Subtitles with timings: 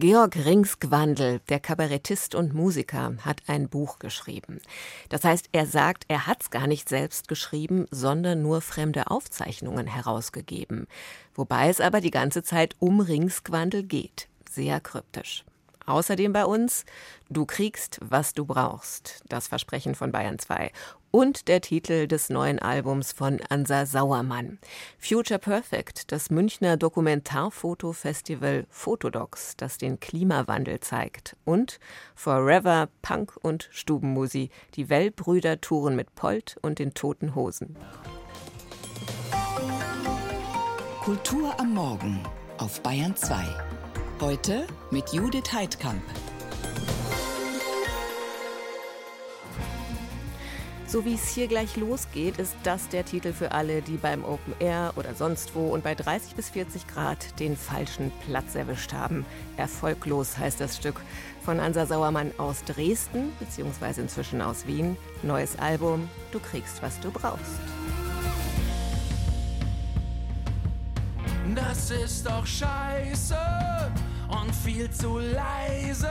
[0.00, 4.62] Georg Ringsgwandl, der Kabarettist und Musiker, hat ein Buch geschrieben.
[5.10, 10.86] Das heißt, er sagt, er hat's gar nicht selbst geschrieben, sondern nur fremde Aufzeichnungen herausgegeben.
[11.34, 14.28] Wobei es aber die ganze Zeit um Ringsgwandl geht.
[14.50, 15.44] Sehr kryptisch.
[15.84, 16.86] Außerdem bei uns
[17.28, 19.22] Du kriegst, was du brauchst.
[19.28, 20.72] Das Versprechen von Bayern 2
[21.10, 24.58] und der Titel des neuen Albums von Ansa Sauermann.
[24.98, 31.36] Future Perfect, das Münchner Dokumentarfotofestival Fotodocs, das den Klimawandel zeigt.
[31.44, 31.80] Und
[32.14, 37.76] Forever Punk und Stubenmusi, die Wellbrüder touren mit Polt und den Toten Hosen.
[41.02, 42.20] Kultur am Morgen
[42.58, 43.44] auf Bayern 2.
[44.20, 46.02] Heute mit Judith Heidkamp.
[50.90, 54.54] So wie es hier gleich losgeht, ist das der Titel für alle, die beim Open
[54.58, 59.24] Air oder sonst wo und bei 30 bis 40 Grad den falschen Platz erwischt haben.
[59.56, 61.00] Erfolglos heißt das Stück
[61.44, 64.96] von Ansa Sauermann aus Dresden, beziehungsweise inzwischen aus Wien.
[65.22, 67.60] Neues Album, du kriegst, was du brauchst.
[71.54, 73.38] Das ist doch scheiße
[74.28, 76.10] und viel zu leise.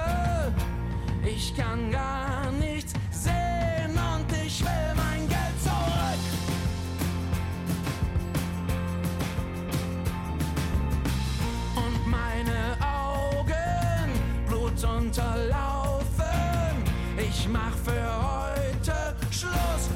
[1.26, 2.94] Ich kann gar nichts
[4.60, 6.24] ich will mein Geld zurück.
[11.76, 14.12] Und meine Augen
[14.48, 16.04] blutunterlaufen.
[17.18, 19.90] Ich mach für heute Schluss.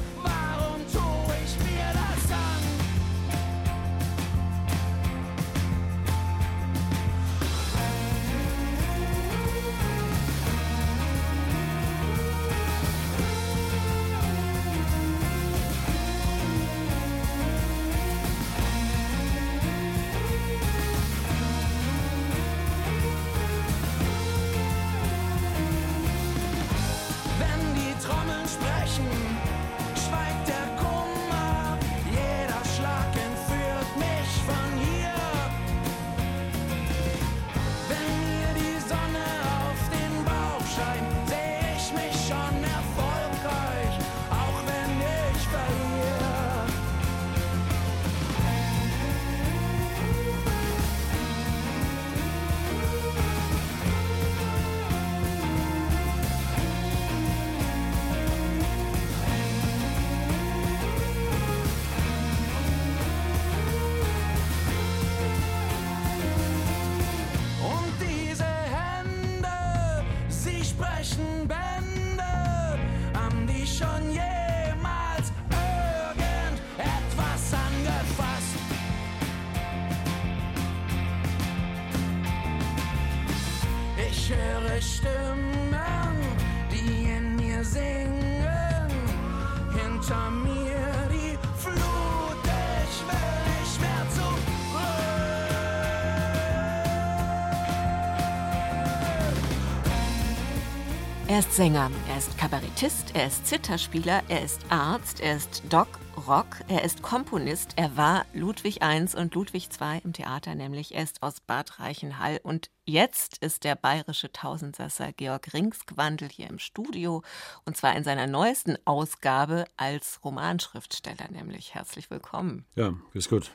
[101.34, 105.88] Er ist Sänger, er ist Kabarettist, er ist Zitterspieler, er ist Arzt, er ist Doc
[106.26, 111.02] Rock, er ist Komponist, er war Ludwig I und Ludwig II im Theater, nämlich er
[111.02, 117.22] ist aus Bad Reichenhall und jetzt ist der bayerische Tausendsasser Georg Ringsgwandl hier im Studio
[117.66, 122.64] und zwar in seiner neuesten Ausgabe als Romanschriftsteller, nämlich herzlich willkommen.
[122.74, 123.50] Ja, ist gut.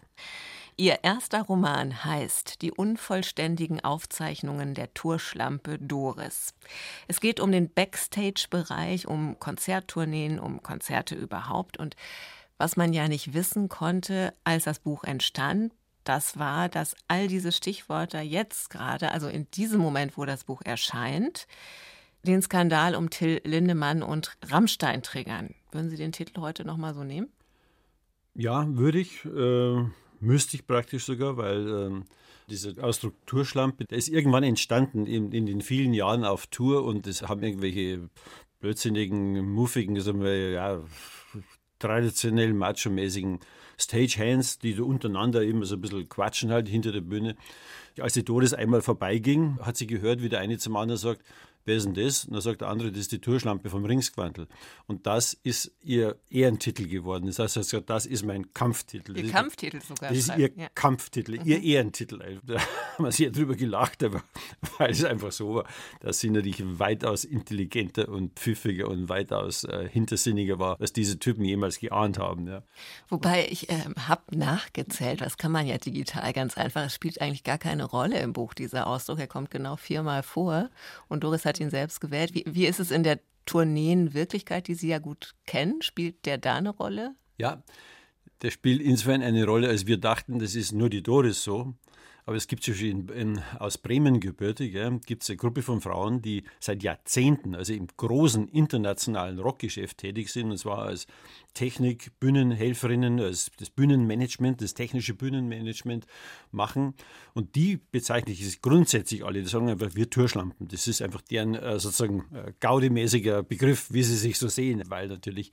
[0.78, 6.53] Ihr erster Roman heißt Die unvollständigen Aufzeichnungen der Tourschlampe Doris.
[7.09, 11.75] Es geht um den Backstage-Bereich, um Konzerttourneen, um Konzerte überhaupt.
[11.75, 11.97] Und
[12.59, 17.52] was man ja nicht wissen konnte, als das Buch entstand, das war, dass all diese
[17.52, 21.47] Stichworte jetzt gerade, also in diesem Moment, wo das Buch erscheint,
[22.24, 25.56] den Skandal um Till Lindemann und Rammstein triggern.
[25.72, 27.30] Würden Sie den Titel heute nochmal so nehmen?
[28.36, 29.86] Ja, würde ich, äh,
[30.20, 32.06] müsste ich praktisch sogar, weil ähm,
[32.50, 37.08] dieser Ausdruck Tourschlampe, der ist irgendwann entstanden in, in den vielen Jahren auf Tour und
[37.08, 38.09] das haben irgendwelche
[38.59, 40.82] blödsinnigen, muffigen, sagen wir, ja,
[41.79, 43.40] traditionell macho-mäßigen
[43.78, 47.35] Stagehands, die so untereinander immer so ein bisschen quatschen halt hinter der Bühne.
[47.99, 51.23] Als die Doris einmal vorbeiging, hat sie gehört, wie der eine zum anderen sagt,
[51.69, 52.25] wer ist denn das?
[52.25, 54.47] Und dann sagt der andere, das ist die Tourschlampe vom Ringsquantel.
[54.87, 57.27] Und das ist ihr Ehrentitel geworden.
[57.27, 59.16] Das heißt, also, das ist mein Kampftitel.
[59.16, 60.09] Ihr das Kampftitel ist, sogar.
[60.09, 60.67] Das ist ihr ja.
[60.73, 61.45] Kampftitel, mhm.
[61.45, 62.39] ihr Ehrentitel.
[62.43, 64.23] Da haben wir sehr drüber gelacht, aber
[64.79, 65.66] weil es einfach so war,
[65.99, 71.45] dass sie natürlich weitaus intelligenter und pfiffiger und weitaus äh, hintersinniger war, als diese Typen
[71.45, 72.47] jemals geahnt haben.
[72.47, 72.63] Ja.
[73.09, 73.75] Wobei ich äh,
[74.07, 76.85] habe nachgezählt, das kann man ja digital ganz einfach.
[76.85, 79.19] Es spielt eigentlich gar keine Rolle im Buch, dieser Ausdruck.
[79.19, 80.71] Er kommt genau viermal vor
[81.07, 82.34] und Doris hat ihn selbst gewählt.
[82.34, 85.82] Wie, wie ist es in der Tourneenwirklichkeit, die Sie ja gut kennen?
[85.82, 87.16] Spielt der da eine Rolle?
[87.38, 87.64] Ja,
[88.41, 91.73] der spielt insofern eine Rolle, als wir dachten, das ist nur die Doris so.
[92.29, 94.78] Aber es gibt zum Beispiel in, in, aus Bremen gebürtig,
[95.08, 100.29] gibt es eine Gruppe von Frauen, die seit Jahrzehnten, also im großen internationalen Rockgeschäft tätig
[100.29, 101.08] sind, und zwar als
[101.55, 106.05] Technik, Bühnenhelferinnen, als das Bühnenmanagement, das technische Bühnenmanagement
[106.52, 106.93] machen.
[107.34, 110.67] Und die bezeichne ich grundsätzlich alle, die sagen einfach, wir Türschlampen.
[110.67, 115.08] Das ist einfach deren äh, sozusagen äh, gaudemäßiger Begriff, wie sie sich so sehen, weil
[115.08, 115.52] natürlich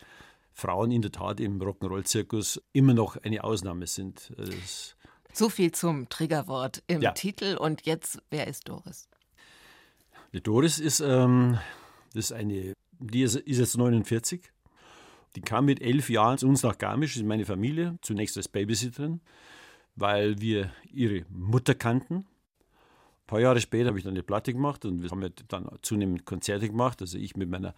[0.52, 4.34] Frauen in der Tat im Rock'n'Roll-Zirkus immer noch eine Ausnahme sind.
[4.36, 4.96] Das
[5.36, 7.12] so viel zum Triggerwort im ja.
[7.12, 7.56] Titel.
[7.56, 9.08] Und jetzt, wer ist Doris?
[10.32, 11.58] Die Doris ist, ähm,
[12.14, 14.42] ist eine, die ist, ist jetzt 49.
[15.36, 19.20] Die kam mit elf Jahren zu uns nach Garmisch, in meine Familie, zunächst als Babysitterin,
[19.94, 22.14] weil wir ihre Mutter kannten.
[22.16, 26.24] Ein paar Jahre später habe ich dann eine Platte gemacht und wir haben dann zunehmend
[26.24, 27.74] Konzerte gemacht, also ich mit meiner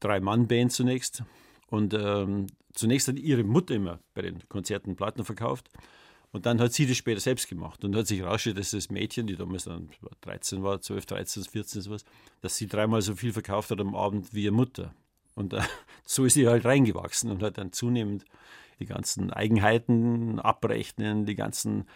[0.00, 1.22] Drei-Mann-Band zunächst.
[1.68, 5.70] Und ähm, zunächst hat ihre Mutter immer bei den Konzerten Platten verkauft.
[6.32, 9.26] Und dann hat sie das später selbst gemacht und hat sich herausgestellt, dass das Mädchen,
[9.26, 9.90] die damals dann
[10.20, 12.04] 13 war, 12, 13, 14, sowas,
[12.40, 14.94] dass sie dreimal so viel verkauft hat am Abend wie ihre Mutter.
[15.34, 15.62] Und äh,
[16.04, 18.24] so ist sie halt reingewachsen und hat dann zunehmend
[18.78, 21.86] die ganzen Eigenheiten abrechnen, die ganzen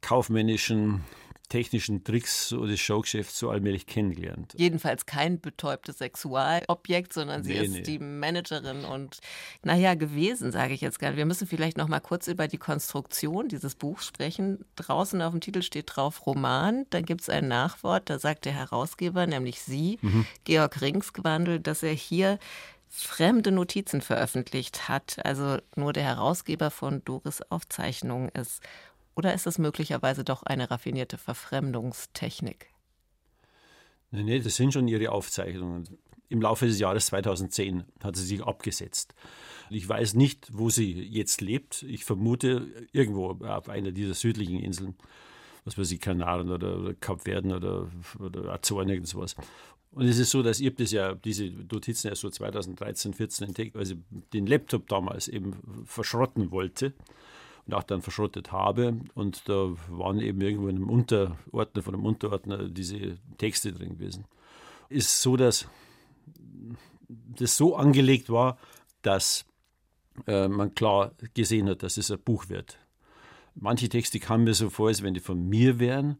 [0.00, 1.02] kaufmännischen
[1.48, 4.54] technischen Tricks des Showgeschäfts so allmählich kennengelernt.
[4.56, 7.82] Jedenfalls kein betäubtes Sexualobjekt, sondern sie nee, ist nee.
[7.82, 9.18] die Managerin und
[9.62, 11.16] naja, gewesen, sage ich jetzt gerne.
[11.16, 14.64] Wir müssen vielleicht noch mal kurz über die Konstruktion dieses Buchs sprechen.
[14.76, 18.52] Draußen auf dem Titel steht drauf Roman, dann gibt es ein Nachwort, da sagt der
[18.52, 20.26] Herausgeber, nämlich Sie, mhm.
[20.44, 22.38] Georg Ringsgewandel, dass er hier
[22.88, 28.62] fremde Notizen veröffentlicht hat, also nur der Herausgeber von Doris Aufzeichnungen ist.
[29.16, 32.68] Oder ist es möglicherweise doch eine raffinierte Verfremdungstechnik?
[34.10, 35.88] Nein, nee, das sind schon ihre Aufzeichnungen.
[36.28, 39.14] Im Laufe des Jahres 2010 hat sie sich abgesetzt.
[39.70, 41.82] Ich weiß nicht, wo sie jetzt lebt.
[41.84, 44.94] Ich vermute irgendwo auf einer dieser südlichen Inseln,
[45.64, 47.88] was weiß ich, Kanaren oder, oder Kapverden oder,
[48.18, 49.34] oder Azoren, irgendwas.
[49.92, 53.74] Und es ist so, dass ich das ja, diese Notizen erst so 2013, 2014 entdeckt,
[53.74, 53.96] weil ich
[54.34, 55.54] den Laptop damals eben
[55.86, 56.92] verschrotten wollte
[57.66, 59.00] und auch dann verschrottet habe.
[59.14, 64.24] Und da waren eben irgendwo in einem Unterordner von einem Unterordner diese Texte drin gewesen.
[64.88, 65.68] Ist so, dass
[67.08, 68.58] das so angelegt war,
[69.02, 69.44] dass
[70.26, 72.78] äh, man klar gesehen hat, dass es ein Buch wird.
[73.54, 76.18] Manche Texte kamen mir so vor, als wenn die von mir wären.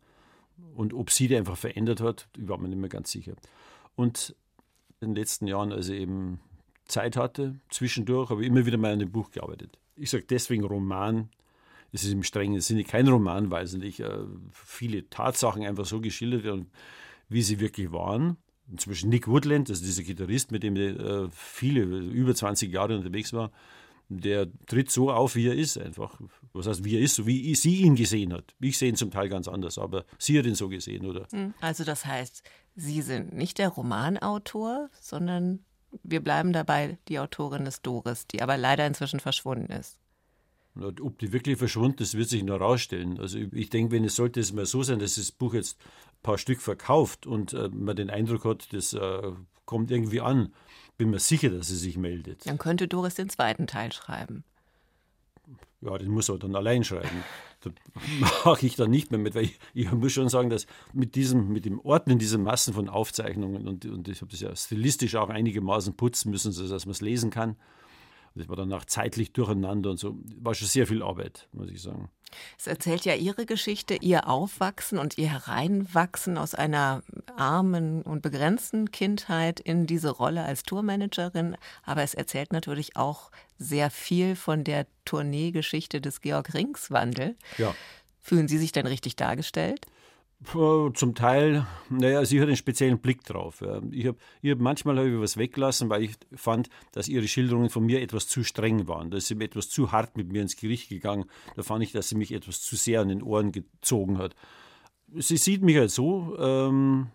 [0.74, 3.34] Und ob sie die einfach verändert hat, war mir nicht mehr ganz sicher.
[3.94, 4.34] Und
[5.00, 6.40] in den letzten Jahren, als ich eben
[6.86, 9.78] Zeit hatte, zwischendurch, habe ich immer wieder mal an dem Buch gearbeitet.
[9.96, 11.28] Ich sage deswegen Roman,
[11.92, 14.18] es ist im strengen Sinne kein Roman, weil es natürlich äh,
[14.52, 16.70] viele Tatsachen einfach so geschildert werden,
[17.28, 18.36] wie sie wirklich waren.
[18.66, 22.96] Beispiel Nick Woodland, das ist dieser Gitarrist, mit dem er äh, viele, über 20 Jahre
[22.96, 23.52] unterwegs war,
[24.08, 26.20] der tritt so auf, wie er ist einfach.
[26.52, 28.54] Was heißt, wie er ist, so wie sie ihn gesehen hat.
[28.60, 31.26] Ich sehe ihn zum Teil ganz anders, aber sie hat ihn so gesehen, oder?
[31.32, 31.54] Hm.
[31.60, 32.42] Also das heißt,
[32.78, 35.64] Sie sind nicht der Romanautor, sondern
[36.02, 39.98] wir bleiben dabei die Autorin des Doris, die aber leider inzwischen verschwunden ist.
[40.78, 43.18] Ob die wirklich verschwunden ist, wird sich noch herausstellen.
[43.18, 46.22] Also ich denke, wenn es sollte es mal so sein, dass das Buch jetzt ein
[46.22, 49.32] paar Stück verkauft und äh, man den Eindruck hat, das äh,
[49.64, 50.52] kommt irgendwie an,
[50.98, 52.46] bin mir sicher, dass sie sich meldet.
[52.46, 54.44] Dann könnte Doris den zweiten Teil schreiben.
[55.82, 57.24] Ja, den muss er dann allein schreiben.
[57.60, 57.70] Da
[58.44, 61.48] mache ich dann nicht mehr mit, weil ich, ich, muss schon sagen, dass mit diesem,
[61.48, 65.28] mit dem Ordnen dieser Massen von Aufzeichnungen und, und ich habe das ja stilistisch auch
[65.28, 67.56] einigermaßen putzen müssen, sodass man es lesen kann
[68.36, 70.16] das war dann auch zeitlich durcheinander und so.
[70.40, 72.10] War schon sehr viel Arbeit, muss ich sagen.
[72.58, 77.02] Es erzählt ja Ihre Geschichte, Ihr Aufwachsen und Ihr Hereinwachsen aus einer
[77.36, 81.56] armen und begrenzten Kindheit in diese Rolle als Tourmanagerin.
[81.84, 87.36] Aber es erzählt natürlich auch sehr viel von der Tourneegeschichte des Georg Ringswandel.
[87.56, 87.74] Ja.
[88.20, 89.86] Fühlen Sie sich denn richtig dargestellt?
[90.44, 93.64] Zum Teil, naja, sie hat einen speziellen Blick drauf.
[93.90, 97.70] Ich hab, ich hab, manchmal habe ich was weggelassen, weil ich fand, dass ihre Schilderungen
[97.70, 99.10] von mir etwas zu streng waren.
[99.10, 101.24] Da ist sie etwas zu hart mit mir ins Gericht gegangen.
[101.56, 104.36] Da fand ich, dass sie mich etwas zu sehr an den Ohren gezogen hat.
[105.14, 107.08] Sie sieht mich halt so, ähm,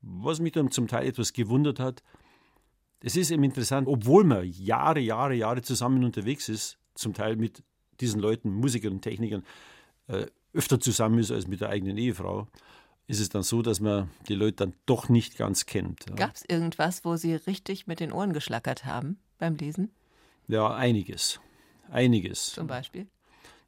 [0.00, 2.02] was mich dann zum Teil etwas gewundert hat,
[3.00, 7.62] es ist eben interessant, obwohl man Jahre, Jahre, Jahre zusammen unterwegs ist, zum Teil mit
[8.00, 9.44] diesen Leuten, Musikern und Technikern,
[10.08, 12.48] äh, öfter zusammen ist als mit der eigenen Ehefrau,
[13.06, 16.06] ist es dann so, dass man die Leute dann doch nicht ganz kennt.
[16.08, 16.16] Ja.
[16.16, 19.92] Gab es irgendwas, wo Sie richtig mit den Ohren geschlackert haben beim Lesen?
[20.48, 21.40] Ja, einiges.
[21.90, 22.52] Einiges.
[22.52, 23.06] Zum Beispiel?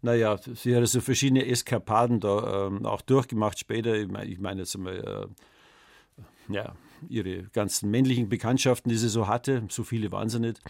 [0.01, 3.97] Naja, sie hat so verschiedene Eskapaden da ähm, auch durchgemacht später.
[3.97, 5.29] Ich meine, ich mein jetzt einmal,
[6.49, 6.75] äh, ja,
[7.09, 10.61] ihre ganzen männlichen Bekanntschaften, die sie so hatte, so viele waren sie nicht.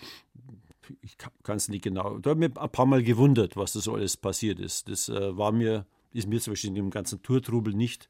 [1.02, 2.18] Ich kann es nicht genau.
[2.18, 4.88] Da habe ich mich ein paar Mal gewundert, was da so alles passiert ist.
[4.88, 8.08] Das äh, war mir, ist mir zum Beispiel in dem ganzen Tourtrubel nicht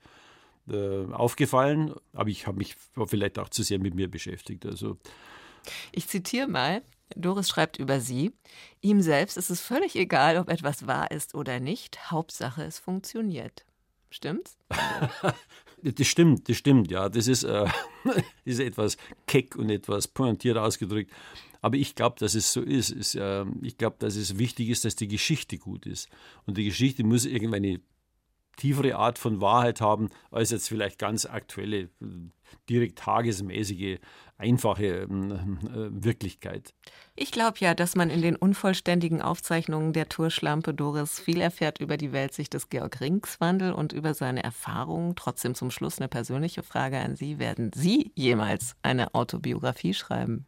[0.68, 2.76] äh, aufgefallen, aber ich habe mich
[3.06, 4.66] vielleicht auch zu sehr mit mir beschäftigt.
[4.66, 4.98] Also
[5.92, 6.82] ich zitiere mal.
[7.16, 8.32] Doris schreibt über sie,
[8.82, 13.64] ihm selbst ist es völlig egal, ob etwas wahr ist oder nicht, Hauptsache es funktioniert.
[14.10, 14.58] Stimmt's?
[15.82, 17.08] das stimmt, das stimmt, ja.
[17.08, 17.66] Das ist, äh,
[18.44, 21.10] ist etwas keck und etwas pointiert ausgedrückt.
[21.60, 22.90] Aber ich glaube, dass es so ist.
[22.90, 26.08] ist äh, ich glaube, dass es wichtig ist, dass die Geschichte gut ist.
[26.46, 27.80] Und die Geschichte muss irgendeine
[28.58, 31.88] tiefere Art von Wahrheit haben, als jetzt vielleicht ganz aktuelle,
[32.68, 33.98] direkt tagesmäßige,
[34.36, 36.74] einfache ähm, äh, Wirklichkeit.
[37.16, 41.96] Ich glaube ja, dass man in den unvollständigen Aufzeichnungen der Tourschlampe Doris viel erfährt über
[41.96, 45.16] die Weltsicht des Georg Ringswandel und über seine Erfahrungen.
[45.16, 47.38] Trotzdem zum Schluss eine persönliche Frage an Sie.
[47.38, 50.46] Werden Sie jemals eine Autobiografie schreiben?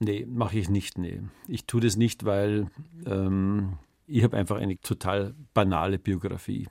[0.00, 0.98] Nee, mache ich nicht.
[0.98, 1.22] Nee.
[1.48, 2.70] Ich tue das nicht, weil
[3.04, 6.68] ähm, ich habe einfach eine total banale Biografie.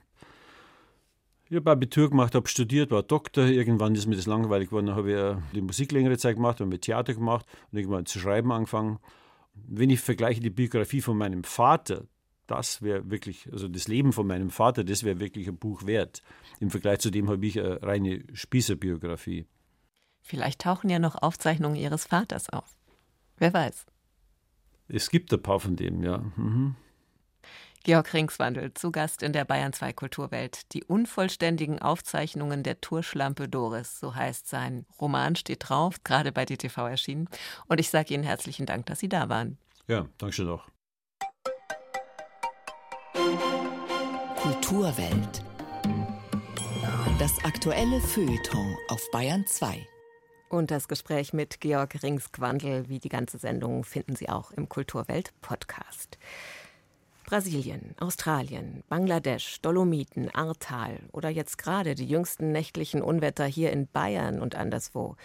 [1.50, 3.46] Ich habe Abitur gemacht, habe studiert, war Doktor.
[3.46, 4.86] Irgendwann ist mir das langweilig geworden.
[4.86, 8.52] Dann habe ich die Musik längere Zeit gemacht, habe Theater gemacht und irgendwann zu schreiben
[8.52, 8.98] angefangen.
[9.54, 12.04] Wenn ich vergleiche die Biografie von meinem Vater,
[12.46, 16.22] das wäre wirklich, also das Leben von meinem Vater, das wäre wirklich ein Buch wert.
[16.60, 19.46] Im Vergleich zu dem habe ich eine reine Spießerbiografie.
[20.20, 22.77] Vielleicht tauchen ja noch Aufzeichnungen Ihres Vaters auf.
[23.38, 23.86] Wer weiß.
[24.88, 26.18] Es gibt ein paar von dem, ja.
[26.36, 26.76] Mhm.
[27.84, 30.72] Georg Ringswandel, zu Gast in der Bayern 2 Kulturwelt.
[30.74, 36.88] Die unvollständigen Aufzeichnungen der Tourschlampe Doris, so heißt sein Roman, steht drauf, gerade bei DTV
[36.88, 37.28] erschienen.
[37.66, 39.58] Und ich sage Ihnen herzlichen Dank, dass Sie da waren.
[39.86, 40.66] Ja, danke schön auch.
[44.36, 45.42] Kulturwelt.
[47.18, 49.86] Das aktuelle Feuilleton auf Bayern 2.
[50.48, 55.32] Und das Gespräch mit Georg Ringsquandel, wie die ganze Sendung, finden Sie auch im Kulturwelt
[55.42, 56.18] Podcast.
[57.26, 64.40] Brasilien, Australien, Bangladesch, Dolomiten, Ahrtal oder jetzt gerade die jüngsten nächtlichen Unwetter hier in Bayern
[64.40, 65.16] und anderswo.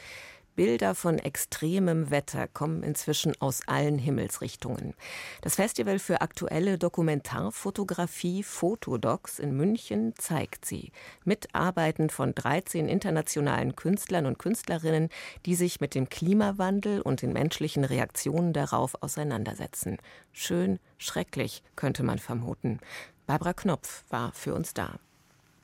[0.55, 4.93] Bilder von extremem Wetter kommen inzwischen aus allen Himmelsrichtungen.
[5.41, 10.91] Das Festival für aktuelle Dokumentarfotografie Fotodocs in München zeigt sie.
[11.25, 15.09] Mit Arbeiten von 13 internationalen Künstlern und Künstlerinnen,
[15.47, 19.97] die sich mit dem Klimawandel und den menschlichen Reaktionen darauf auseinandersetzen.
[20.31, 22.79] Schön, schrecklich, könnte man vermuten.
[23.25, 24.99] Barbara Knopf war für uns da.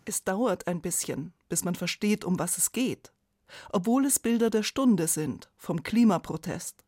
[0.06, 3.12] Es dauert ein bisschen, bis man versteht, um was es geht
[3.72, 6.84] obwohl es Bilder der Stunde sind, vom Klimaprotest.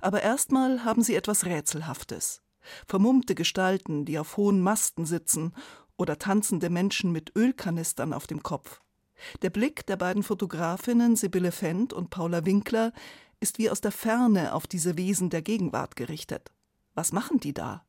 [0.00, 2.42] Aber erstmal haben sie etwas Rätselhaftes.
[2.86, 5.54] Vermummte Gestalten, die auf hohen Masten sitzen,
[5.96, 8.80] oder tanzende Menschen mit Ölkanistern auf dem Kopf.
[9.42, 12.92] Der Blick der beiden Fotografinnen Sibylle Fendt und Paula Winkler
[13.40, 16.52] ist wie aus der Ferne auf diese Wesen der Gegenwart gerichtet.
[16.94, 17.84] Was machen die da?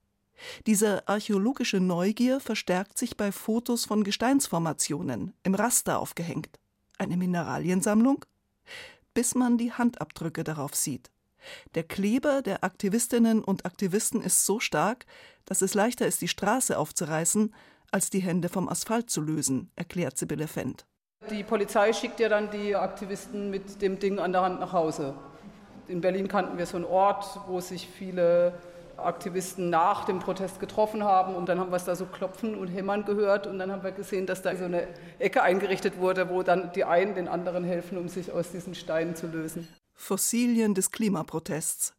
[0.65, 6.59] Diese archäologische Neugier verstärkt sich bei Fotos von Gesteinsformationen, im Raster aufgehängt.
[6.97, 8.25] Eine Mineraliensammlung?
[9.13, 11.11] Bis man die Handabdrücke darauf sieht.
[11.75, 15.05] Der Kleber der Aktivistinnen und Aktivisten ist so stark,
[15.45, 17.53] dass es leichter ist, die Straße aufzureißen,
[17.91, 20.85] als die Hände vom Asphalt zu lösen, erklärt Sibylle Fendt.
[21.29, 25.15] Die Polizei schickt ja dann die Aktivisten mit dem Ding an der Hand nach Hause.
[25.87, 28.59] In Berlin kannten wir so einen Ort, wo sich viele
[29.05, 32.67] Aktivisten nach dem Protest getroffen haben und dann haben wir es da so klopfen und
[32.67, 34.87] hämmern gehört und dann haben wir gesehen, dass da so eine
[35.19, 39.15] Ecke eingerichtet wurde, wo dann die einen den anderen helfen, um sich aus diesen Steinen
[39.15, 39.67] zu lösen.
[39.93, 41.93] Fossilien des Klimaprotests.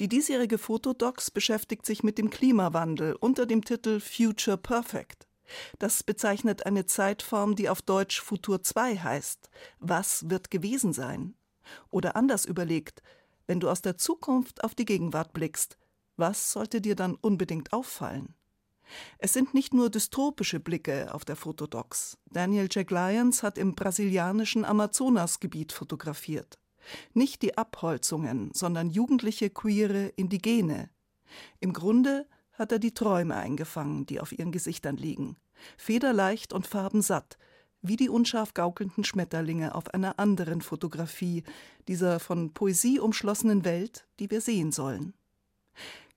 [0.00, 5.26] Die diesjährige Fotodocs beschäftigt sich mit dem Klimawandel unter dem Titel Future Perfect.
[5.78, 9.50] Das bezeichnet eine Zeitform, die auf Deutsch Futur 2 heißt.
[9.80, 11.34] Was wird gewesen sein?
[11.90, 13.02] Oder anders überlegt,
[13.46, 15.76] wenn du aus der Zukunft auf die Gegenwart blickst,
[16.22, 18.36] was sollte dir dann unbedingt auffallen?
[19.18, 22.16] Es sind nicht nur dystopische Blicke auf der Fotodocs.
[22.30, 26.60] Daniel Jack Lyons hat im brasilianischen Amazonasgebiet fotografiert.
[27.12, 30.90] Nicht die Abholzungen, sondern jugendliche queere Indigene.
[31.58, 35.36] Im Grunde hat er die Träume eingefangen, die auf ihren Gesichtern liegen.
[35.76, 37.36] Federleicht und farbensatt,
[37.80, 41.42] wie die unscharf gaukelnden Schmetterlinge auf einer anderen Fotografie
[41.88, 45.14] dieser von Poesie umschlossenen Welt, die wir sehen sollen.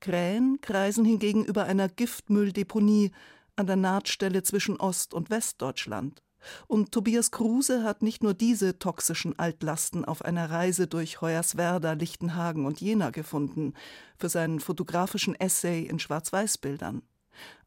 [0.00, 3.12] Krähen kreisen hingegen über einer Giftmülldeponie
[3.56, 6.22] an der Nahtstelle zwischen Ost- und Westdeutschland.
[6.66, 12.66] Und Tobias Kruse hat nicht nur diese toxischen Altlasten auf einer Reise durch Hoyerswerda, Lichtenhagen
[12.66, 13.74] und Jena gefunden,
[14.18, 17.02] für seinen fotografischen Essay in Schwarz-Weiß-Bildern.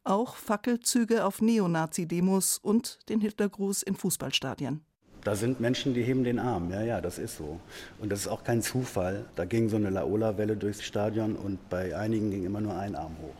[0.04, 4.84] Auch Fackelzüge auf Neonazi-Demos und den Hitlergruß in Fußballstadien.
[5.24, 6.70] Da sind Menschen, die heben den Arm.
[6.70, 7.60] Ja, ja, das ist so.
[7.98, 9.24] Und das ist auch kein Zufall.
[9.36, 13.16] Da ging so eine Laola-Welle durchs Stadion und bei einigen ging immer nur ein Arm
[13.20, 13.34] hoch.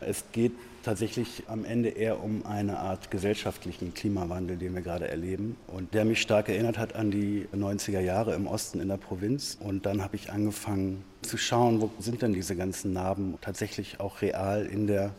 [0.00, 5.56] Es geht tatsächlich am Ende eher um eine Art gesellschaftlichen Klimawandel, den wir gerade erleben
[5.68, 9.56] und der mich stark erinnert hat an die 90er Jahre im Osten in der Provinz.
[9.60, 14.22] Und dann habe ich angefangen zu schauen, wo sind denn diese ganzen Narben tatsächlich auch
[14.22, 15.12] real in der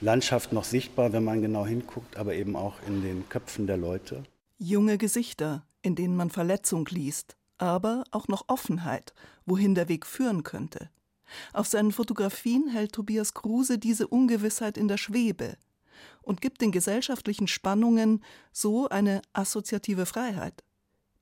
[0.00, 4.24] Landschaft noch sichtbar, wenn man genau hinguckt, aber eben auch in den Köpfen der Leute.
[4.58, 9.12] Junge Gesichter, in denen man Verletzung liest, aber auch noch Offenheit,
[9.46, 10.90] wohin der Weg führen könnte.
[11.52, 15.56] Auf seinen Fotografien hält Tobias Kruse diese Ungewissheit in der Schwebe
[16.22, 20.62] und gibt den gesellschaftlichen Spannungen so eine assoziative Freiheit.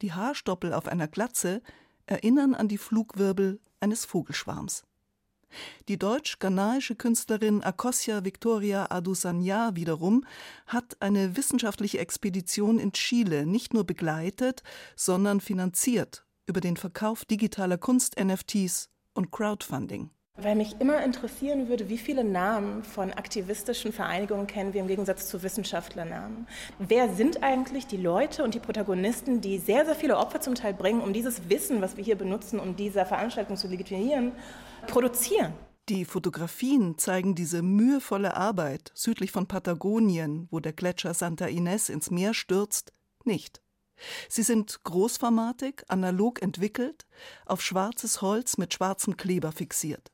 [0.02, 1.62] Die Haarstoppel auf einer Glatze
[2.06, 4.84] erinnern an die Flugwirbel eines Vogelschwarms.
[5.88, 10.24] Die deutsch-ghanaische Künstlerin Akosia Victoria Adusanya wiederum
[10.66, 14.62] hat eine wissenschaftliche Expedition in Chile nicht nur begleitet,
[14.96, 20.10] sondern finanziert über den Verkauf digitaler Kunst-NFTs und Crowdfunding.
[20.38, 25.28] Weil mich immer interessieren würde, wie viele Namen von aktivistischen Vereinigungen kennen wir im Gegensatz
[25.28, 26.46] zu Wissenschaftlernamen.
[26.78, 30.72] Wer sind eigentlich die Leute und die Protagonisten, die sehr, sehr viele Opfer zum Teil
[30.72, 34.32] bringen, um dieses Wissen, was wir hier benutzen, um diese Veranstaltung zu legitimieren,
[34.86, 35.54] produzieren?
[35.88, 42.10] Die Fotografien zeigen diese mühevolle Arbeit südlich von Patagonien, wo der Gletscher Santa Ines ins
[42.10, 42.92] Meer stürzt,
[43.24, 43.62] nicht.
[44.28, 47.06] Sie sind großformatig, analog entwickelt,
[47.46, 50.12] auf schwarzes Holz mit schwarzem Kleber fixiert.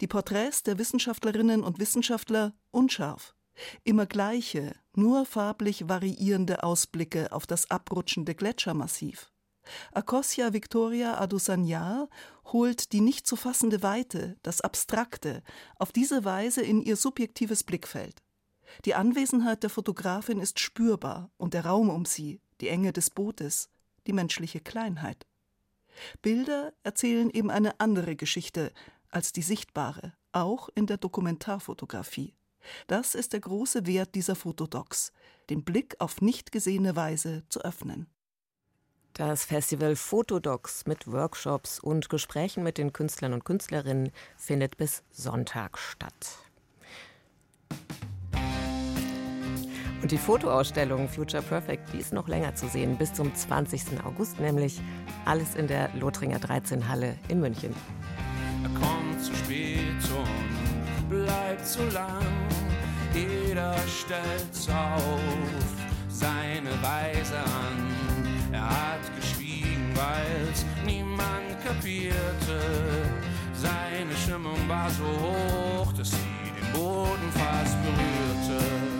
[0.00, 3.34] Die Porträts der Wissenschaftlerinnen und Wissenschaftler unscharf,
[3.82, 9.31] immer gleiche, nur farblich variierende Ausblicke auf das abrutschende Gletschermassiv.
[9.92, 12.08] Akosia Victoria Adusanyar
[12.46, 15.42] holt die nicht zu fassende Weite, das Abstrakte,
[15.78, 18.22] auf diese Weise in ihr subjektives Blickfeld.
[18.84, 23.68] Die Anwesenheit der Fotografin ist spürbar und der Raum um sie, die Enge des Bootes,
[24.06, 25.26] die menschliche Kleinheit.
[26.22, 28.72] Bilder erzählen eben eine andere Geschichte
[29.10, 32.34] als die sichtbare, auch in der Dokumentarfotografie.
[32.86, 35.12] Das ist der große Wert dieser Fotodocs,
[35.50, 38.08] den Blick auf nicht gesehene Weise zu öffnen.
[39.14, 45.76] Das Festival Fotodocs mit Workshops und Gesprächen mit den Künstlern und Künstlerinnen findet bis Sonntag
[45.76, 46.38] statt.
[50.00, 54.02] Und die Fotoausstellung Future Perfect, die ist noch länger zu sehen, bis zum 20.
[54.02, 54.80] August, nämlich
[55.26, 57.74] alles in der Lothringer 13 Halle in München.
[58.62, 62.24] Er kommt zu spät und bleibt zu lang.
[63.14, 65.20] Jeder stellt's auf
[66.08, 67.91] seine Weise an.
[68.52, 72.60] Er hat geschwiegen, weil's niemand kapierte.
[73.54, 76.16] Seine Stimmung war so hoch, dass sie
[76.60, 78.91] den Boden fast berührte.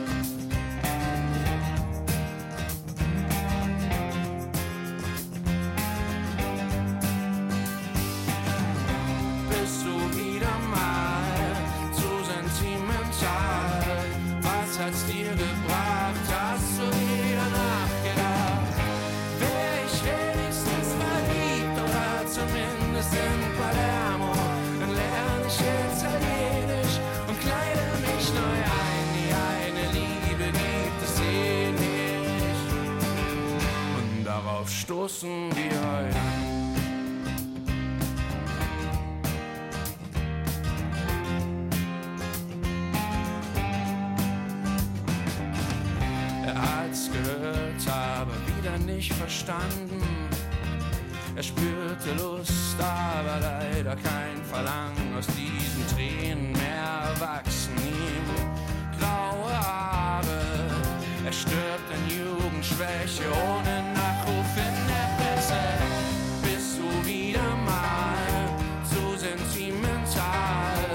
[47.03, 50.01] Hat's gehört, aber wieder nicht verstanden.
[51.35, 55.17] Er spürte Lust, aber leider kein Verlangen.
[55.19, 60.43] Aus diesen Tränen mehr wachsen ihm graue Haare.
[61.25, 65.61] Er stirbt an Jugendschwäche ohne Nachruf in der Presse.
[66.43, 68.49] Bist du wieder mal
[68.85, 70.87] so sentimental?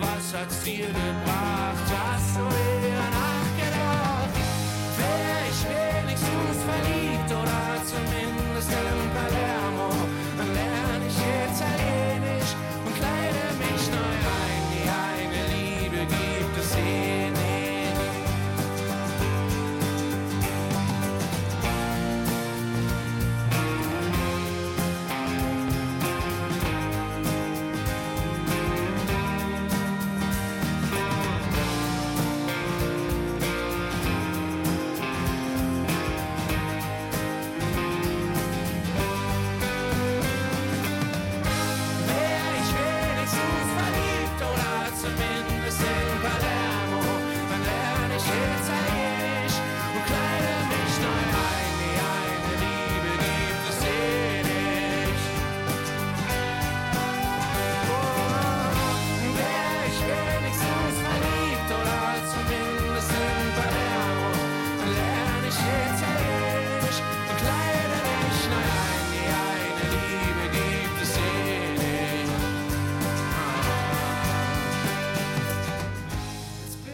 [0.00, 1.90] Was hat's dir gebracht?
[1.90, 2.85] Hast du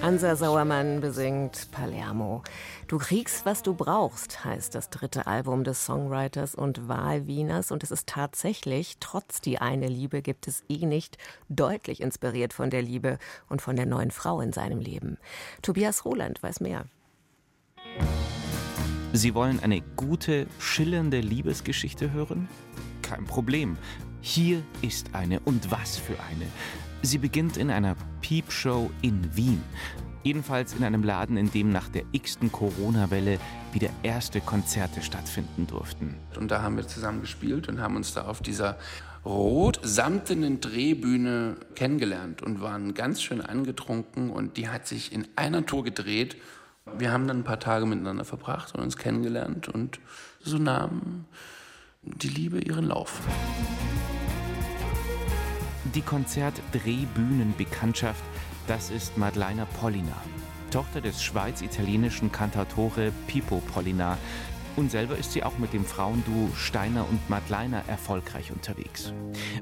[0.03, 2.43] Hansa Sauermann besingt Palermo.
[2.89, 7.71] Du kriegst, was du brauchst, heißt das dritte Album des Songwriters und Wahlwieners.
[7.71, 12.69] Und es ist tatsächlich, trotz die eine Liebe gibt es eh nicht, deutlich inspiriert von
[12.69, 15.19] der Liebe und von der neuen Frau in seinem Leben.
[15.63, 16.87] Tobias Roland weiß mehr.
[19.13, 22.49] Sie wollen eine gute, schillernde Liebesgeschichte hören?
[23.03, 23.79] Kein Problem.
[24.21, 26.47] Hier ist eine und was für eine.
[27.05, 29.61] Sie beginnt in einer Peepshow in Wien.
[30.23, 33.41] Jedenfalls in einem Laden, in dem nach der x-ten Corona-Welle
[33.73, 36.15] wieder erste Konzerte stattfinden durften.
[36.39, 38.79] Und da haben wir zusammen gespielt und haben uns da auf dieser
[39.25, 45.83] rot-samtenen Drehbühne kennengelernt und waren ganz schön angetrunken und die hat sich in einer Tour
[45.83, 46.37] gedreht.
[46.97, 49.99] Wir haben dann ein paar Tage miteinander verbracht und uns kennengelernt und
[50.41, 51.25] so nahm
[52.03, 53.21] die Liebe ihren Lauf.
[55.95, 58.25] Die Konzert-Drehbühnen-Bekanntschaft,
[58.67, 60.17] das ist Madleiner Pollina,
[60.71, 64.17] Tochter des schweiz-italienischen Kantautore Pippo Pollina.
[64.75, 69.13] Und selber ist sie auch mit dem Frauenduo Steiner und Madleiner erfolgreich unterwegs.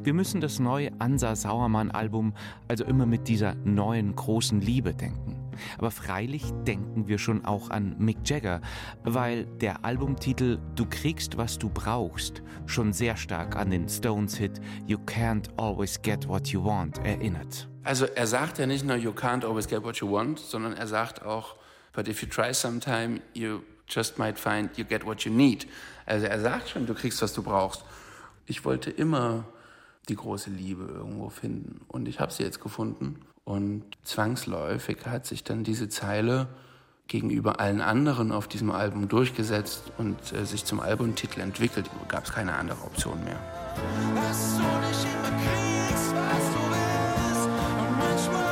[0.05, 2.33] Wir müssen das neue Ansa Sauermann-Album
[2.69, 5.40] also immer mit dieser neuen großen Liebe denken.
[5.79, 8.61] Aber freilich denken wir schon auch an Mick Jagger,
[9.05, 14.99] weil der Albumtitel Du kriegst, was du brauchst schon sehr stark an den Stones-Hit You
[14.99, 17.69] Can't Always Get What You Want erinnert.
[17.83, 20.87] Also er sagt ja nicht nur You can't always get what you want, sondern er
[20.87, 21.57] sagt auch
[21.93, 25.67] But if you try sometime, you just might find you get what you need.
[26.07, 27.85] Also er sagt schon, du kriegst, was du brauchst.
[28.47, 29.45] Ich wollte immer
[30.09, 33.21] die große Liebe irgendwo finden und ich habe sie jetzt gefunden.
[33.51, 36.47] Und zwangsläufig hat sich dann diese Zeile
[37.09, 41.91] gegenüber allen anderen auf diesem Album durchgesetzt und äh, sich zum Albumtitel entwickelt.
[42.07, 43.41] Gab es keine andere Option mehr.
[44.15, 48.45] Dass du nicht immer kriegst, was du willst und manchmal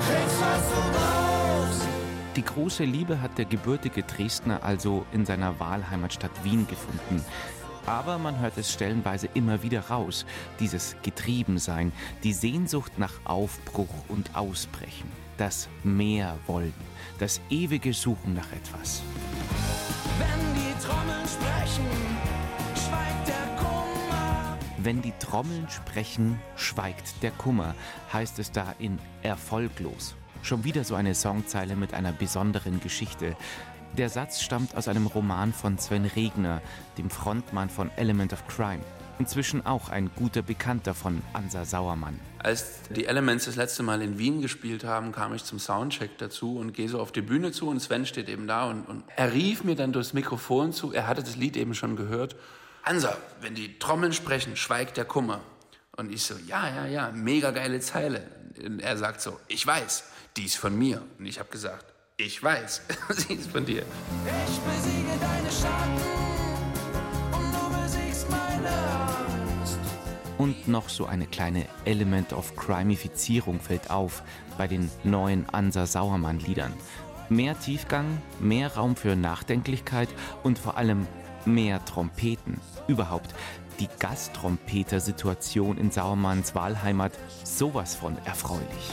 [0.00, 1.88] kriegst, was du brauchst.
[2.34, 7.24] Die große Liebe hat der gebürtige Dresdner also in seiner Wahlheimatstadt Wien gefunden.
[7.86, 10.26] Aber man hört es stellenweise immer wieder raus,
[10.58, 11.92] dieses Getriebensein,
[12.24, 16.74] die Sehnsucht nach Aufbruch und Ausbrechen, das Mehr wollen,
[17.20, 19.02] das ewige Suchen nach etwas.
[20.18, 21.86] Wenn die Trommeln sprechen,
[22.74, 24.58] schweigt der Kummer.
[24.78, 27.76] Wenn die Trommeln sprechen, schweigt der Kummer,
[28.12, 30.16] heißt es da in Erfolglos.
[30.42, 33.36] Schon wieder so eine Songzeile mit einer besonderen Geschichte.
[33.94, 36.60] Der Satz stammt aus einem Roman von Sven Regner,
[36.98, 38.82] dem Frontmann von Element of Crime.
[39.18, 42.20] Inzwischen auch ein guter Bekannter von Ansa Sauermann.
[42.38, 46.58] Als die Elements das letzte Mal in Wien gespielt haben, kam ich zum Soundcheck dazu
[46.58, 49.32] und gehe so auf die Bühne zu und Sven steht eben da und, und er
[49.32, 52.36] rief mir dann durchs Mikrofon zu, er hatte das Lied eben schon gehört.
[52.82, 55.40] Ansa, wenn die Trommeln sprechen, schweigt der Kummer.
[55.96, 58.22] Und ich so, ja, ja, ja, mega geile Zeile.
[58.62, 60.04] Und er sagt so, ich weiß,
[60.36, 61.02] die ist von mir.
[61.18, 63.82] Und ich habe gesagt, ich weiß, sie ist von dir.
[64.46, 66.00] Ich besiege deine Schatten
[67.32, 69.78] und du besiegst meine Angst.
[70.38, 74.22] Und noch so eine kleine Element of Crimifizierung fällt auf
[74.56, 76.72] bei den neuen Ansa Sauermann Liedern.
[77.28, 80.08] Mehr Tiefgang, mehr Raum für Nachdenklichkeit
[80.42, 81.06] und vor allem
[81.44, 82.60] mehr Trompeten.
[82.88, 83.34] Überhaupt
[83.78, 87.12] die Gasttrompeter-Situation in Sauermanns Wahlheimat
[87.44, 88.90] sowas von erfreulich.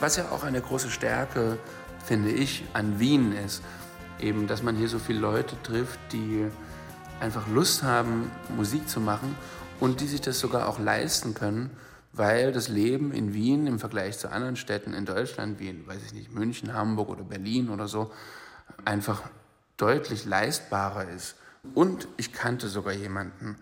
[0.00, 1.58] Was ja auch eine große Stärke,
[2.02, 3.62] finde ich, an Wien ist,
[4.18, 6.46] eben, dass man hier so viele Leute trifft, die
[7.20, 9.36] einfach Lust haben, Musik zu machen
[9.78, 11.68] und die sich das sogar auch leisten können,
[12.14, 16.00] weil das Leben in Wien im Vergleich zu anderen Städten in Deutschland, wie in, weiß
[16.06, 18.10] ich nicht, München, Hamburg oder Berlin oder so,
[18.86, 19.22] einfach
[19.76, 21.36] deutlich leistbarer ist.
[21.74, 23.56] Und ich kannte sogar jemanden,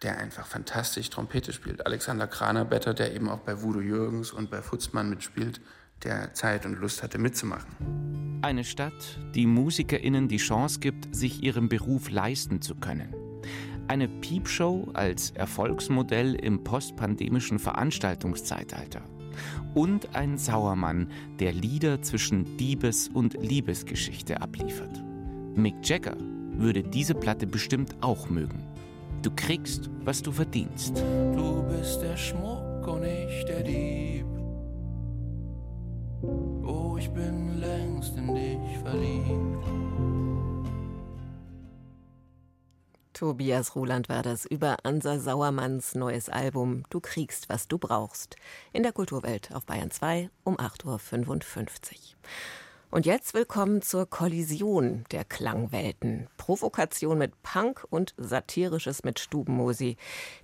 [0.00, 1.84] der einfach fantastisch Trompete spielt.
[1.86, 5.60] Alexander Kranerbetter, der eben auch bei Voodoo Jürgens und bei Futzmann mitspielt,
[6.04, 8.40] der Zeit und Lust hatte mitzumachen.
[8.42, 13.14] Eine Stadt, die Musikerinnen die Chance gibt, sich ihren Beruf leisten zu können.
[13.88, 19.02] Eine Piepshow als Erfolgsmodell im postpandemischen Veranstaltungszeitalter.
[19.74, 25.02] Und ein Sauermann, der Lieder zwischen Diebes- und Liebesgeschichte abliefert.
[25.54, 26.16] Mick Jagger
[26.54, 28.64] würde diese Platte bestimmt auch mögen.
[29.22, 30.96] Du kriegst, was du verdienst.
[31.34, 34.31] Du bist der Schmuck und ich der Dieb.
[37.02, 39.66] Ich bin längst in dich verliebt.
[43.12, 48.36] Tobias Roland war das über Ansa Sauermanns neues Album Du kriegst, was du brauchst.
[48.72, 51.98] In der Kulturwelt auf Bayern 2 um 8.55 Uhr.
[52.92, 56.28] Und jetzt willkommen zur Kollision der Klangwelten.
[56.36, 59.96] Provokation mit Punk und Satirisches mit Stubenmusi.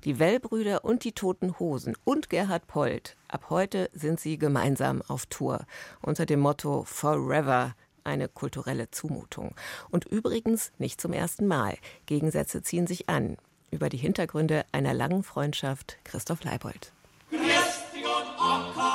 [0.04, 3.18] Die Wellbrüder und die Toten Hosen und Gerhard Polt.
[3.28, 5.66] Ab heute sind sie gemeinsam auf Tour.
[6.00, 9.54] Unter dem Motto Forever eine kulturelle Zumutung.
[9.90, 11.76] Und übrigens nicht zum ersten Mal.
[12.06, 13.36] Gegensätze ziehen sich an.
[13.70, 16.94] Über die Hintergründe einer langen Freundschaft Christoph Leibold.
[17.28, 17.40] Grüß
[17.92, 18.87] dich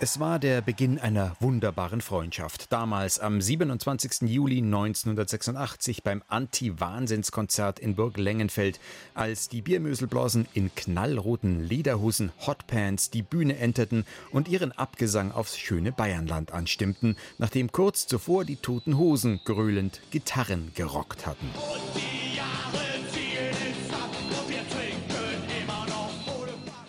[0.00, 2.72] Es war der Beginn einer wunderbaren Freundschaft.
[2.72, 4.30] Damals am 27.
[4.30, 8.78] Juli 1986 beim Anti-Wahnsinnskonzert in Burg Lengenfeld,
[9.14, 15.90] als die Biermöselblasen in knallroten Lederhosen Hotpants die Bühne enterten und ihren Abgesang aufs schöne
[15.90, 21.48] Bayernland anstimmten, nachdem kurz zuvor die Toten Hosen gröhlend Gitarren gerockt hatten.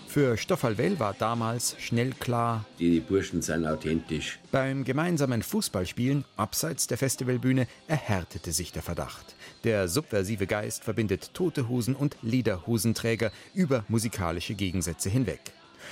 [0.10, 4.40] Für Stoffalwell war damals schnell klar, die Burschen sind authentisch.
[4.52, 9.36] Beim gemeinsamen Fußballspielen abseits der Festivalbühne erhärtete sich der Verdacht.
[9.64, 15.42] Der subversive Geist verbindet tote Hosen und Lederhosenträger über musikalische Gegensätze hinweg.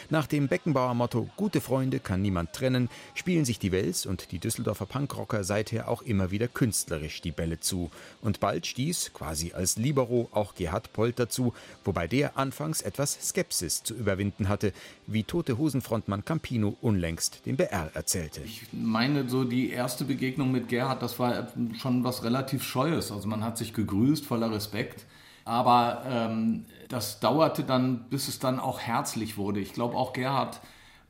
[0.10, 4.40] Nach dem Beckenbauer Motto Gute Freunde kann niemand trennen, spielen sich die Wels und die
[4.40, 7.92] Düsseldorfer Punkrocker seither auch immer wieder künstlerisch die Bälle zu.
[8.22, 13.84] Und bald stieß, quasi als Libero, auch Gerhard Polt dazu, wobei der anfangs etwas Skepsis
[13.84, 14.74] zu überwinden hatte,
[15.06, 18.42] wie Tote Hosenfrontmann Campino unlängst dem BR erzählte.
[18.42, 21.48] Ich meine, so die erste Begegnung mit Gerhard, das war
[21.80, 23.12] schon was relativ Scheues.
[23.12, 25.06] Also man hat sich gegrüßt, voller Respekt.
[25.46, 29.60] Aber ähm, das dauerte dann, bis es dann auch herzlich wurde.
[29.60, 30.62] Ich glaube, auch Gerhard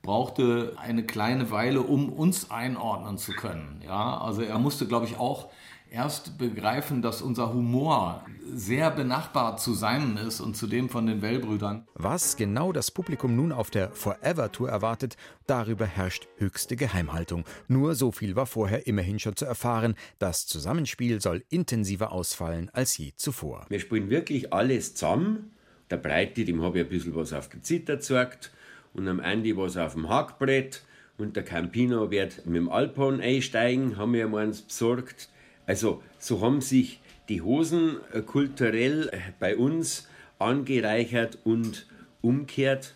[0.02, 3.82] brauchte eine kleine Weile, um uns einordnen zu können.
[3.86, 5.50] Ja, also er musste, glaube ich, auch
[5.90, 11.22] erst begreifen, dass unser Humor sehr benachbart zu seinem ist und zu dem von den
[11.22, 11.88] Wellbrüdern.
[11.94, 17.46] Was genau das Publikum nun auf der Forever Tour erwartet, darüber herrscht höchste Geheimhaltung.
[17.68, 22.98] Nur so viel war vorher immerhin schon zu erfahren, das Zusammenspiel soll intensiver ausfallen als
[22.98, 23.66] je zuvor.
[23.70, 25.52] Wir spielen wirklich alles zusammen.
[25.90, 28.52] Der Breite, dem habe ich ein bisschen was auf der Zither gezeigt
[28.94, 30.82] und am Ende was auf dem Hackbrett.
[31.18, 35.30] Und der Campino wird mit dem Alphorn einsteigen, haben wir eins besorgt.
[35.66, 40.08] Also so haben sich die Hosen äh, kulturell bei uns
[40.40, 41.88] angereichert und
[42.22, 42.96] umkehrt.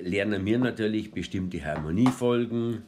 [0.00, 2.82] Lernen wir natürlich bestimmte Harmoniefolgen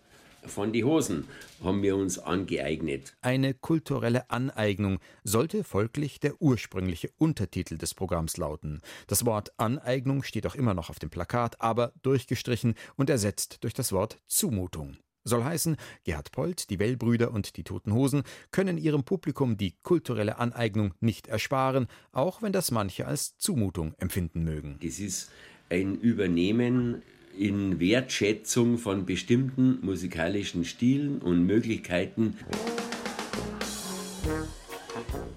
[0.46, 1.26] von die Hosen
[1.62, 3.16] haben wir uns angeeignet.
[3.20, 8.80] Eine kulturelle Aneignung sollte folglich der ursprüngliche Untertitel des Programms lauten.
[9.06, 13.74] Das Wort Aneignung steht auch immer noch auf dem Plakat, aber durchgestrichen und ersetzt durch
[13.74, 14.96] das Wort Zumutung.
[15.26, 20.36] Soll heißen, Gerhard Polt, die Wellbrüder und die Toten Hosen können ihrem Publikum die kulturelle
[20.38, 24.78] Aneignung nicht ersparen, auch wenn das manche als Zumutung empfinden mögen.
[24.82, 25.30] Das ist
[25.70, 27.02] ein Übernehmen
[27.38, 32.36] in Wertschätzung von bestimmten musikalischen Stilen und Möglichkeiten.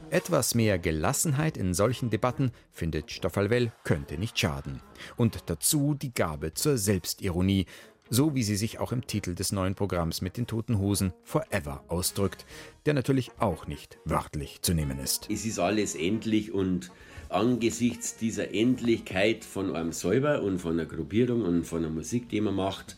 [0.10, 4.82] Etwas mehr Gelassenheit in solchen Debatten, findet Stoffalwell, könnte nicht schaden.
[5.18, 7.66] Und dazu die Gabe zur Selbstironie,
[8.10, 11.84] so wie sie sich auch im Titel des neuen Programms mit den Toten Hosen Forever
[11.90, 12.46] ausdrückt,
[12.86, 15.28] der natürlich auch nicht wörtlich zu nehmen ist.
[15.30, 16.90] Es ist alles endlich und
[17.30, 22.42] angesichts dieser Endlichkeit von einem selber und von der Gruppierung und von der Musik, die
[22.42, 22.98] man macht,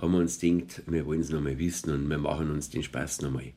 [0.00, 3.22] haben wir uns gedacht, wir wollen es nochmal wissen und wir machen uns den Spaß
[3.22, 3.52] nochmal.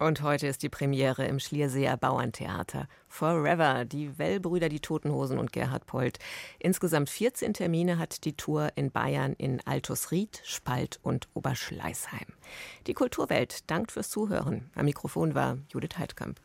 [0.00, 2.86] Und heute ist die Premiere im Schlierseer Bauerntheater.
[3.08, 6.20] Forever, die Wellbrüder, die Totenhosen und Gerhard Polt.
[6.60, 12.28] Insgesamt 14 Termine hat die Tour in Bayern in Altusried, Spalt und Oberschleißheim.
[12.86, 14.70] Die Kulturwelt dankt fürs Zuhören.
[14.76, 16.40] Am Mikrofon war Judith Heidkamp.